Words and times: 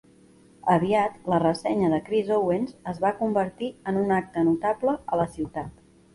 Aviat 0.75 1.19
la 1.33 1.37
"Ressenya 1.43 1.89
de 1.91 1.99
Chris 2.07 2.31
Owens" 2.39 2.73
es 2.93 3.03
va 3.05 3.13
convertir 3.21 3.71
en 3.93 4.01
un 4.07 4.17
acte 4.19 4.47
notable 4.51 4.99
a 5.15 5.23
la 5.23 5.31
ciutat. 5.39 5.81